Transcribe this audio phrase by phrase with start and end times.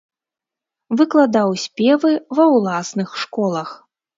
[1.01, 3.69] Выкладаў спевы ва ўласных школах.